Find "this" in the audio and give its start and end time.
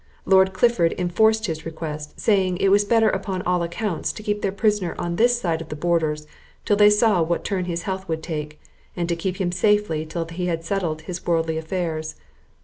5.15-5.39